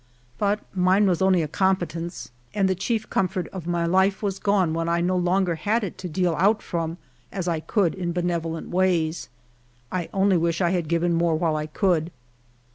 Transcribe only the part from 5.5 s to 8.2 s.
had it to deal out from as I could in